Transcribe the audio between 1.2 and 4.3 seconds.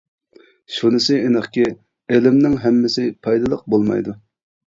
ئېنىقكى، ئىلىمنىڭ ھەممىسى پايدىلىق بولمايدۇ.